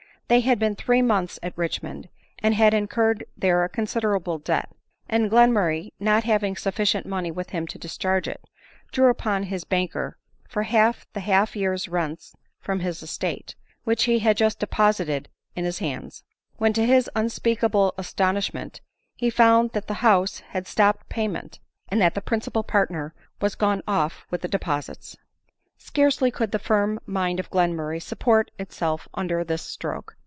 [0.27, 2.07] They had been three months at Richmond,
[2.39, 4.69] and had incurred there a considerable debt;
[5.09, 8.39] and Gienmurray, not having sufficient money with him to discharge it,
[8.93, 10.17] drew upon his banker
[10.47, 15.27] for half the half year's rents from his estate, which he had just deposited
[15.57, 16.23] in his hands;
[16.55, 18.79] when to his unspeakable astonishment
[19.17, 21.59] he found that the house had stopped payment,
[21.89, 25.17] and that the principal partner was gone off with the deposits!
[25.77, 30.15] Scarcely could the firm mind of Gienmurray support it self under this stroke.